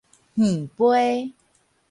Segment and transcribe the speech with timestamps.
[0.33, 1.31] 耳桮